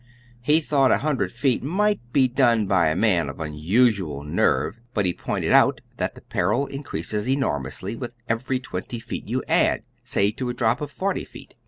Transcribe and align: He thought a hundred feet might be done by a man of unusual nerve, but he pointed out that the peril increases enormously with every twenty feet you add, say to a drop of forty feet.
He 0.41 0.61
thought 0.61 0.89
a 0.91 0.97
hundred 1.05 1.31
feet 1.31 1.61
might 1.61 1.99
be 2.11 2.27
done 2.27 2.65
by 2.65 2.87
a 2.87 2.95
man 2.95 3.29
of 3.29 3.39
unusual 3.39 4.23
nerve, 4.23 4.79
but 4.95 5.05
he 5.05 5.13
pointed 5.13 5.51
out 5.51 5.79
that 5.97 6.15
the 6.15 6.21
peril 6.21 6.65
increases 6.65 7.29
enormously 7.29 7.95
with 7.95 8.15
every 8.27 8.59
twenty 8.59 8.97
feet 8.97 9.27
you 9.27 9.43
add, 9.47 9.83
say 10.03 10.31
to 10.31 10.49
a 10.49 10.55
drop 10.55 10.81
of 10.81 10.89
forty 10.89 11.23
feet. 11.23 11.53